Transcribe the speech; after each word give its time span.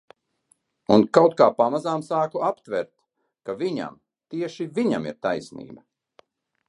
Un 0.95 1.03
kaut 1.17 1.35
kā 1.41 1.47
pamazām 1.59 2.05
sāku 2.07 2.41
aptvert, 2.49 2.91
ka 3.51 3.57
viņam, 3.63 4.01
tieši 4.35 4.69
viņam 4.79 5.07
ir 5.13 5.21
taisnība. 5.27 5.83